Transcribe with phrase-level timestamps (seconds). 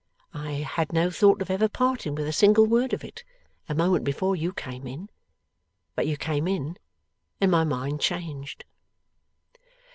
[0.33, 3.23] I had no thought of ever parting with a single word of it,
[3.69, 5.11] a moment before you came in;
[5.93, 6.79] but you came in,
[7.39, 8.65] and my mind changed.